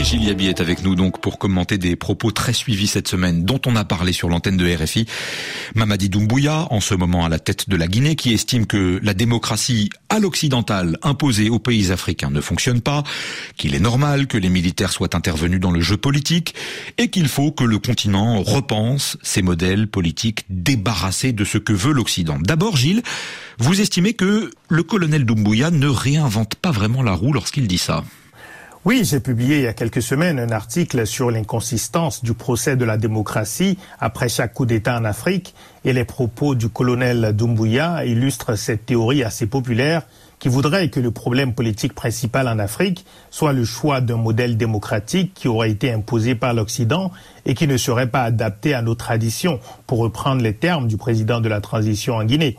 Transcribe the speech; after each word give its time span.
Et 0.00 0.04
Gilles 0.04 0.24
Yabi 0.24 0.46
est 0.46 0.62
avec 0.62 0.82
nous 0.82 0.94
donc 0.94 1.20
pour 1.20 1.38
commenter 1.38 1.76
des 1.76 1.94
propos 1.94 2.30
très 2.30 2.54
suivis 2.54 2.86
cette 2.86 3.06
semaine 3.06 3.44
dont 3.44 3.60
on 3.66 3.76
a 3.76 3.84
parlé 3.84 4.14
sur 4.14 4.30
l'antenne 4.30 4.56
de 4.56 4.74
RFI. 4.74 5.04
Mamadi 5.74 6.08
Doumbouya, 6.08 6.68
en 6.70 6.80
ce 6.80 6.94
moment 6.94 7.26
à 7.26 7.28
la 7.28 7.38
tête 7.38 7.68
de 7.68 7.76
la 7.76 7.86
Guinée, 7.86 8.16
qui 8.16 8.32
estime 8.32 8.64
que 8.64 8.98
la 9.02 9.12
démocratie 9.12 9.90
à 10.08 10.18
l'occidental 10.18 10.96
imposée 11.02 11.50
aux 11.50 11.58
pays 11.58 11.92
africains 11.92 12.30
ne 12.30 12.40
fonctionne 12.40 12.80
pas, 12.80 13.04
qu'il 13.58 13.74
est 13.74 13.78
normal 13.78 14.26
que 14.26 14.38
les 14.38 14.48
militaires 14.48 14.90
soient 14.90 15.14
intervenus 15.14 15.60
dans 15.60 15.70
le 15.70 15.82
jeu 15.82 15.98
politique 15.98 16.54
et 16.96 17.08
qu'il 17.10 17.28
faut 17.28 17.52
que 17.52 17.64
le 17.64 17.78
continent 17.78 18.42
repense 18.42 19.18
ses 19.20 19.42
modèles 19.42 19.86
politiques 19.86 20.46
débarrassés 20.48 21.34
de 21.34 21.44
ce 21.44 21.58
que 21.58 21.74
veut 21.74 21.92
l'Occident. 21.92 22.38
D'abord, 22.40 22.78
Gilles, 22.78 23.02
vous 23.58 23.82
estimez 23.82 24.14
que 24.14 24.50
le 24.70 24.82
colonel 24.82 25.26
Doumbouya 25.26 25.70
ne 25.70 25.88
réinvente 25.88 26.54
pas 26.54 26.70
vraiment 26.70 27.02
la 27.02 27.12
roue 27.12 27.34
lorsqu'il 27.34 27.66
dit 27.66 27.76
ça? 27.76 28.02
Oui, 28.86 29.02
j'ai 29.04 29.20
publié 29.20 29.58
il 29.58 29.62
y 29.64 29.66
a 29.66 29.74
quelques 29.74 30.00
semaines 30.00 30.38
un 30.38 30.52
article 30.52 31.06
sur 31.06 31.30
l'inconsistance 31.30 32.24
du 32.24 32.32
procès 32.32 32.76
de 32.76 32.86
la 32.86 32.96
démocratie 32.96 33.76
après 33.98 34.30
chaque 34.30 34.54
coup 34.54 34.64
d'État 34.64 34.96
en 34.96 35.04
Afrique 35.04 35.54
et 35.84 35.92
les 35.92 36.06
propos 36.06 36.54
du 36.54 36.70
colonel 36.70 37.34
Doumbouya 37.36 38.06
illustrent 38.06 38.56
cette 38.56 38.86
théorie 38.86 39.22
assez 39.22 39.44
populaire 39.44 40.02
qui 40.38 40.48
voudrait 40.48 40.88
que 40.88 40.98
le 40.98 41.10
problème 41.10 41.52
politique 41.52 41.92
principal 41.92 42.48
en 42.48 42.58
Afrique 42.58 43.04
soit 43.30 43.52
le 43.52 43.66
choix 43.66 44.00
d'un 44.00 44.16
modèle 44.16 44.56
démocratique 44.56 45.34
qui 45.34 45.46
aurait 45.46 45.70
été 45.70 45.92
imposé 45.92 46.34
par 46.34 46.54
l'Occident 46.54 47.12
et 47.44 47.52
qui 47.52 47.66
ne 47.66 47.76
serait 47.76 48.08
pas 48.08 48.22
adapté 48.22 48.72
à 48.72 48.80
nos 48.80 48.94
traditions, 48.94 49.60
pour 49.86 49.98
reprendre 49.98 50.40
les 50.40 50.54
termes 50.54 50.88
du 50.88 50.96
président 50.96 51.42
de 51.42 51.50
la 51.50 51.60
transition 51.60 52.16
en 52.16 52.24
Guinée. 52.24 52.56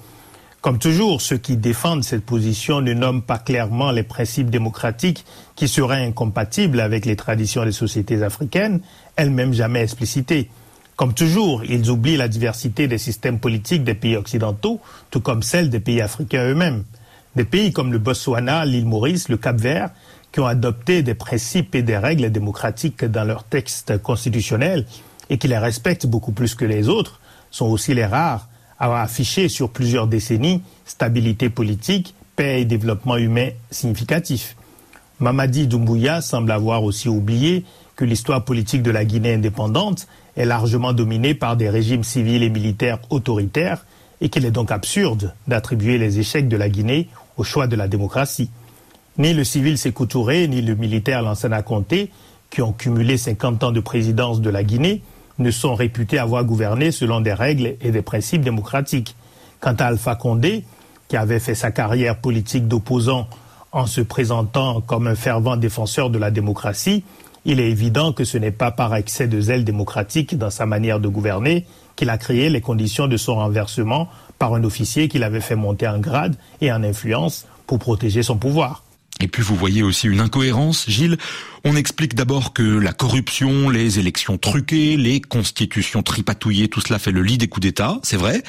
Comme 0.62 0.78
toujours, 0.78 1.22
ceux 1.22 1.38
qui 1.38 1.58
défendent 1.58 2.04
cette 2.04 2.24
position 2.24 2.82
ne 2.82 2.94
nomment 2.94 3.24
pas 3.24 3.40
clairement 3.40 3.90
les 3.90 4.04
principes 4.04 4.52
démocratiques 4.52 5.26
qui 5.56 5.68
seraient 5.68 6.06
incompatibles 6.06 6.80
avec 6.80 7.08
les 7.08 7.16
traditions 7.16 7.66
des 7.66 7.72
sociétés 7.72 8.22
africaines, 8.22 8.82
elles-mêmes 9.16 9.54
jamais 9.54 9.82
explicitées. 9.82 10.52
Comme 10.96 11.16
toujours, 11.16 11.64
ils 11.66 11.90
oublient 11.90 12.18
la 12.18 12.28
diversité 12.28 12.88
des 12.88 13.00
systèmes 13.00 13.40
politiques 13.40 13.84
des 13.84 13.96
pays 13.96 14.16
occidentaux, 14.16 14.80
tout 15.10 15.20
comme 15.20 15.42
celle 15.42 15.72
des 15.72 15.80
pays 15.80 16.00
africains 16.00 16.48
eux-mêmes. 16.48 16.84
Des 17.36 17.46
pays 17.46 17.74
comme 17.74 17.92
le 17.92 17.98
Botswana, 17.98 18.64
l'île 18.64 18.86
Maurice, 18.86 19.30
le 19.30 19.38
Cap-Vert, 19.38 19.90
qui 20.32 20.42
ont 20.42 20.46
adopté 20.46 21.02
des 21.02 21.16
principes 21.16 21.74
et 21.74 21.82
des 21.82 21.98
règles 21.98 22.32
démocratiques 22.32 23.04
dans 23.04 23.24
leurs 23.24 23.46
textes 23.46 23.98
constitutionnels 23.98 24.86
et 25.32 25.40
qui 25.40 25.48
les 25.48 25.58
respectent 25.58 26.06
beaucoup 26.06 26.34
plus 26.34 26.54
que 26.54 26.66
les 26.66 26.88
autres, 26.88 27.20
sont 27.50 27.66
aussi 27.66 27.96
les 27.96 28.06
rares 28.06 28.48
a 28.90 29.02
affiché 29.02 29.48
sur 29.48 29.70
plusieurs 29.70 30.08
décennies 30.08 30.62
stabilité 30.86 31.50
politique, 31.50 32.16
paix 32.36 32.62
et 32.62 32.66
développement 32.66 33.18
humain 33.18 33.50
significatif. 33.70 34.56
Mamadi 35.20 35.68
Doumbouya 35.68 36.22
semble 36.22 36.52
avoir 36.52 36.84
aussi 36.84 37.08
oublié 37.08 37.64
que 37.96 38.06
l'histoire 38.06 38.44
politique 38.44 38.82
de 38.82 38.92
la 38.92 39.06
Guinée 39.06 39.36
indépendante 39.36 40.08
est 40.36 40.46
largement 40.46 40.94
dominée 40.94 41.36
par 41.36 41.56
des 41.56 41.70
régimes 41.70 42.04
civils 42.04 42.42
et 42.42 42.50
militaires 42.50 43.00
autoritaires 43.10 43.86
et 44.20 44.30
qu'il 44.30 44.46
est 44.46 44.52
donc 44.52 44.72
absurde 44.72 45.34
d'attribuer 45.48 45.98
les 45.98 46.20
échecs 46.20 46.48
de 46.48 46.58
la 46.58 46.70
Guinée 46.70 47.08
au 47.38 47.44
choix 47.44 47.68
de 47.68 47.76
la 47.76 47.88
démocratie. 47.88 48.50
Ni 49.18 49.34
le 49.34 49.44
civil 49.44 49.78
Sékou 49.78 50.08
Touré, 50.08 50.48
ni 50.48 50.62
le 50.62 50.76
militaire 50.76 51.22
Lansana 51.22 51.62
Conté, 51.62 52.10
qui 52.50 52.62
ont 52.62 52.74
cumulé 52.74 53.18
50 53.18 53.64
ans 53.64 53.72
de 53.72 53.80
présidence 53.80 54.42
de 54.42 54.50
la 54.50 54.64
Guinée, 54.64 55.02
ne 55.42 55.52
sont 55.52 55.76
réputés 55.76 56.20
avoir 56.20 56.46
gouverné 56.46 56.92
selon 56.92 57.22
des 57.22 57.34
règles 57.34 57.76
et 57.82 57.92
des 57.92 58.02
principes 58.02 58.42
démocratiques. 58.42 59.16
Quant 59.60 59.76
à 59.78 59.86
Alpha 59.86 60.16
Condé, 60.16 60.64
qui 61.08 61.18
avait 61.18 61.40
fait 61.40 61.56
sa 61.56 61.72
carrière 61.72 62.18
politique 62.18 62.68
d'opposant 62.68 63.28
en 63.72 63.86
se 63.86 64.02
présentant 64.02 64.82
comme 64.82 65.08
un 65.08 65.16
fervent 65.16 65.58
défenseur 65.58 66.10
de 66.10 66.18
la 66.18 66.32
démocratie, 66.32 67.04
il 67.44 67.60
est 67.60 67.70
évident 67.70 68.14
que 68.14 68.24
ce 68.24 68.38
n'est 68.38 68.52
pas 68.52 68.72
par 68.72 68.96
excès 68.96 69.28
de 69.28 69.42
zèle 69.42 69.64
démocratique 69.64 70.38
dans 70.38 70.50
sa 70.50 70.66
manière 70.66 71.00
de 71.00 71.08
gouverner 71.08 71.66
qu'il 71.96 72.10
a 72.10 72.18
créé 72.18 72.50
les 72.50 72.62
conditions 72.62 73.08
de 73.08 73.18
son 73.18 73.36
renversement 73.36 74.08
par 74.38 74.54
un 74.54 74.64
officier 74.64 75.08
qu'il 75.08 75.24
avait 75.24 75.42
fait 75.42 75.56
monter 75.56 75.88
en 75.88 76.00
grade 76.00 76.36
et 76.62 76.72
en 76.72 76.84
influence 76.84 77.46
pour 77.68 77.80
protéger 77.80 78.24
son 78.24 78.38
pouvoir. 78.38 78.84
Et 79.22 79.28
puis 79.28 79.44
vous 79.44 79.56
voyez 79.56 79.84
aussi 79.84 80.08
une 80.08 80.20
incohérence, 80.20 80.86
Gilles. 80.90 81.18
On 81.64 81.76
explique 81.76 82.16
d'abord 82.16 82.54
que 82.54 82.64
la 82.64 82.92
corruption, 82.92 83.70
les 83.70 84.00
élections 84.00 84.38
truquées, 84.38 84.98
les 84.98 85.22
constitutions 85.22 86.02
tripatouillées, 86.02 86.68
tout 86.68 86.82
cela 86.82 86.98
fait 86.98 87.12
le 87.12 87.22
lit 87.22 87.38
des 87.38 87.48
coups 87.48 87.62
d'État, 87.68 88.00
c'est 88.02 88.18
vrai. 88.18 88.42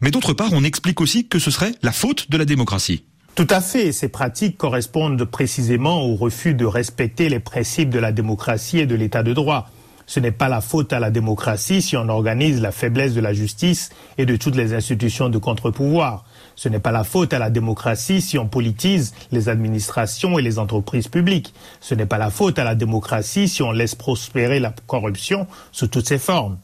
Mais 0.00 0.10
d'autre 0.10 0.32
part, 0.32 0.52
on 0.52 0.64
explique 0.64 1.00
aussi 1.00 1.28
que 1.28 1.38
ce 1.38 1.50
serait 1.50 1.72
la 1.82 1.92
faute 1.92 2.30
de 2.30 2.38
la 2.38 2.46
démocratie. 2.46 3.04
Tout 3.34 3.46
à 3.50 3.60
fait. 3.60 3.92
Ces 3.92 4.08
pratiques 4.08 4.56
correspondent 4.56 5.24
précisément 5.24 6.02
au 6.02 6.16
refus 6.16 6.54
de 6.54 6.64
respecter 6.64 7.28
les 7.28 7.38
principes 7.38 7.90
de 7.90 7.98
la 7.98 8.10
démocratie 8.10 8.78
et 8.78 8.86
de 8.86 8.94
l'état 8.94 9.22
de 9.22 9.32
droit. 9.32 9.70
Ce 10.08 10.20
n'est 10.20 10.32
pas 10.32 10.48
la 10.48 10.62
faute 10.62 10.94
à 10.94 11.00
la 11.00 11.10
démocratie 11.10 11.82
si 11.82 11.94
on 11.94 12.08
organise 12.08 12.62
la 12.62 12.72
faiblesse 12.72 13.12
de 13.12 13.20
la 13.20 13.34
justice 13.34 13.90
et 14.16 14.24
de 14.24 14.36
toutes 14.36 14.56
les 14.56 14.72
institutions 14.72 15.28
de 15.28 15.36
contre-pouvoir. 15.36 16.24
Ce 16.56 16.70
n'est 16.70 16.78
pas 16.78 16.92
la 16.92 17.04
faute 17.04 17.34
à 17.34 17.38
la 17.38 17.50
démocratie 17.50 18.22
si 18.22 18.38
on 18.38 18.48
politise 18.48 19.14
les 19.32 19.50
administrations 19.50 20.38
et 20.38 20.42
les 20.42 20.58
entreprises 20.58 21.08
publiques. 21.08 21.52
Ce 21.80 21.94
n'est 21.94 22.06
pas 22.06 22.16
la 22.16 22.30
faute 22.30 22.58
à 22.58 22.64
la 22.64 22.74
démocratie 22.74 23.48
si 23.48 23.62
on 23.62 23.70
laisse 23.70 23.94
prospérer 23.94 24.60
la 24.60 24.72
corruption 24.86 25.46
sous 25.72 25.88
toutes 25.88 26.08
ses 26.08 26.18
formes. 26.18 26.56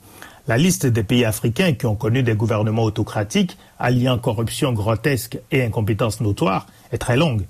La 0.48 0.56
liste 0.56 0.86
des 0.86 1.04
pays 1.04 1.26
africains 1.26 1.74
qui 1.74 1.84
ont 1.84 1.96
connu 1.96 2.22
des 2.22 2.34
gouvernements 2.34 2.84
autocratiques, 2.84 3.58
alliant 3.78 4.16
corruption 4.16 4.72
grotesque 4.72 5.38
et 5.50 5.62
incompétence 5.62 6.22
notoire, 6.22 6.66
est 6.92 6.98
très 6.98 7.18
longue. 7.18 7.44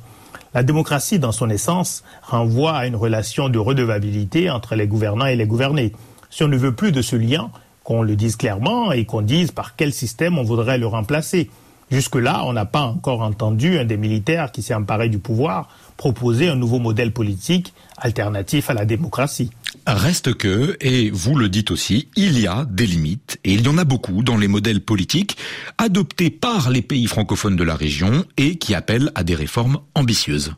La 0.54 0.62
démocratie, 0.62 1.19
dans 1.19 1.32
son 1.32 1.50
essence, 1.50 2.04
renvoie 2.22 2.76
à 2.76 2.87
une 2.87 2.94
relation 2.94 3.48
de 3.48 3.59
redevabilité 3.59 4.50
entre 4.50 4.76
les 4.76 4.87
gouvernants 4.87 5.26
et 5.26 5.34
les 5.34 5.47
gouvernés. 5.47 5.92
Si 6.31 6.44
on 6.44 6.48
ne 6.48 6.56
veut 6.56 6.75
plus 6.75 6.92
de 6.92 7.03
ce 7.03 7.16
lien, 7.16 7.50
qu'on 7.82 8.03
le 8.03 8.15
dise 8.15 8.37
clairement 8.37 8.92
et 8.92 9.04
qu'on 9.04 9.20
dise 9.20 9.50
par 9.50 9.75
quel 9.75 9.92
système 9.92 10.38
on 10.38 10.44
voudrait 10.44 10.78
le 10.78 10.87
remplacer. 10.87 11.50
Jusque-là, 11.91 12.44
on 12.47 12.53
n'a 12.53 12.65
pas 12.65 12.82
encore 12.82 13.20
entendu 13.20 13.78
un 13.78 13.84
des 13.84 13.97
militaires 13.97 14.53
qui 14.53 14.62
s'est 14.62 14.75
emparé 14.75 15.09
du 15.09 15.19
pouvoir 15.19 15.69
proposer 15.97 16.48
un 16.48 16.56
nouveau 16.56 16.78
modèle 16.78 17.12
politique 17.12 17.75
alternatif 17.98 18.71
à 18.71 18.75
la 18.75 18.84
démocratie. 18.84 19.50
Reste 19.87 20.33
que, 20.33 20.78
et 20.81 21.11
vous 21.11 21.34
le 21.37 21.50
dites 21.50 21.71
aussi, 21.71 22.09
il 22.17 22.41
y 22.41 22.47
a 22.47 22.65
des 22.65 22.87
limites, 22.87 23.39
et 23.45 23.53
il 23.53 23.67
y 23.67 23.69
en 23.69 23.77
a 23.77 23.84
beaucoup 23.84 24.22
dans 24.22 24.39
les 24.39 24.49
modèles 24.49 24.81
politiques 24.81 25.37
adoptés 25.77 26.31
par 26.31 26.71
les 26.71 26.81
pays 26.81 27.06
francophones 27.06 27.56
de 27.56 27.65
la 27.65 27.75
région 27.75 28.25
et 28.39 28.56
qui 28.56 28.75
appellent 28.75 29.12
à 29.15 29.25
des 29.25 29.34
réformes 29.34 29.81
ambitieuses. 29.95 30.55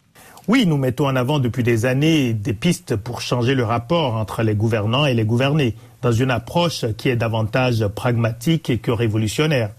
Oui, 0.47 0.65
nous 0.65 0.77
mettons 0.77 1.09
en 1.09 1.17
avant 1.17 1.41
depuis 1.41 1.65
des 1.65 1.87
années 1.87 2.35
des 2.35 2.55
pistes 2.55 2.95
pour 2.95 3.21
changer 3.21 3.57
le 3.57 3.65
rapport 3.65 4.15
entre 4.15 4.45
les 4.45 4.55
gouvernants 4.55 5.07
et 5.07 5.15
les 5.15 5.25
gouvernés, 5.25 5.75
dans 6.03 6.13
une 6.13 6.31
approche 6.31 6.85
qui 6.97 7.09
est 7.09 7.17
davantage 7.17 7.85
pragmatique 7.89 8.81
que 8.81 8.93
révolutionnaire. 8.93 9.71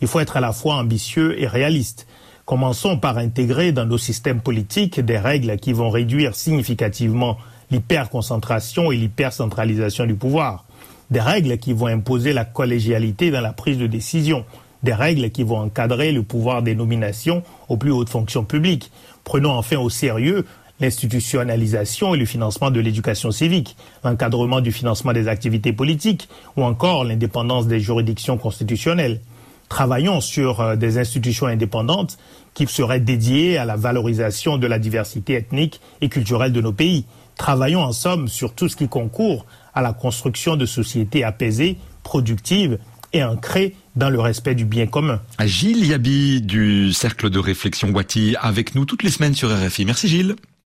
Il 0.00 0.08
faut 0.08 0.20
être 0.20 0.38
à 0.38 0.40
la 0.40 0.52
fois 0.52 0.76
ambitieux 0.76 1.38
et 1.38 1.46
réaliste. 1.46 2.06
Commençons 2.46 2.96
par 2.96 3.18
intégrer 3.18 3.72
dans 3.72 3.84
nos 3.84 3.98
systèmes 3.98 4.40
politiques 4.40 4.98
des 4.98 5.18
règles 5.18 5.58
qui 5.58 5.74
vont 5.74 5.90
réduire 5.90 6.34
significativement 6.34 7.36
l'hyperconcentration 7.70 8.92
et 8.92 8.96
l'hypercentralisation 8.96 10.06
du 10.06 10.14
pouvoir, 10.14 10.64
des 11.10 11.20
règles 11.20 11.58
qui 11.58 11.72
vont 11.72 11.86
imposer 11.86 12.32
la 12.32 12.44
collégialité 12.44 13.30
dans 13.30 13.40
la 13.40 13.52
prise 13.52 13.78
de 13.78 13.86
décision, 13.86 14.44
des 14.82 14.94
règles 14.94 15.30
qui 15.30 15.42
vont 15.42 15.58
encadrer 15.58 16.12
le 16.12 16.22
pouvoir 16.22 16.62
des 16.62 16.74
nominations 16.74 17.42
aux 17.68 17.76
plus 17.76 17.90
hautes 17.90 18.10
fonctions 18.10 18.44
publiques. 18.44 18.90
Prenons 19.24 19.52
enfin 19.52 19.78
au 19.78 19.90
sérieux 19.90 20.44
l'institutionnalisation 20.80 22.14
et 22.14 22.18
le 22.18 22.26
financement 22.26 22.70
de 22.70 22.80
l'éducation 22.80 23.30
civique, 23.30 23.76
l'encadrement 24.02 24.60
du 24.60 24.72
financement 24.72 25.12
des 25.12 25.28
activités 25.28 25.72
politiques 25.72 26.28
ou 26.56 26.64
encore 26.64 27.04
l'indépendance 27.04 27.66
des 27.66 27.80
juridictions 27.80 28.36
constitutionnelles. 28.36 29.20
Travaillons 29.68 30.20
sur 30.20 30.60
euh, 30.60 30.76
des 30.76 30.98
institutions 30.98 31.46
indépendantes 31.46 32.18
qui 32.54 32.66
seraient 32.66 33.00
dédiées 33.00 33.58
à 33.58 33.64
la 33.64 33.76
valorisation 33.76 34.58
de 34.58 34.66
la 34.66 34.78
diversité 34.78 35.34
ethnique 35.34 35.80
et 36.00 36.08
culturelle 36.08 36.52
de 36.52 36.60
nos 36.60 36.72
pays. 36.72 37.04
Travaillons 37.36 37.82
en 37.82 37.92
somme 37.92 38.28
sur 38.28 38.54
tout 38.54 38.68
ce 38.68 38.76
qui 38.76 38.88
concourt 38.88 39.46
à 39.74 39.82
la 39.82 39.92
construction 39.92 40.56
de 40.56 40.66
sociétés 40.66 41.24
apaisées, 41.24 41.76
productives 42.04 42.78
et 43.12 43.24
ancrées 43.24 43.74
dans 43.96 44.10
le 44.10 44.20
respect 44.20 44.54
du 44.54 44.64
bien 44.64 44.86
commun. 44.86 45.20
Gilles 45.44 45.86
Yabi 45.86 46.42
du 46.42 46.92
Cercle 46.92 47.30
de 47.30 47.38
réflexion 47.38 47.90
Wati 47.90 48.36
avec 48.40 48.74
nous 48.74 48.84
toutes 48.84 49.02
les 49.02 49.10
semaines 49.10 49.34
sur 49.34 49.50
RFI. 49.50 49.84
Merci 49.84 50.08
Gilles. 50.08 50.36